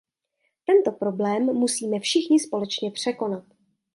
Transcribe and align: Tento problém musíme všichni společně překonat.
Tento 0.65 0.91
problém 0.91 1.43
musíme 1.45 1.99
všichni 1.99 2.39
společně 2.39 2.91
překonat. 2.91 3.43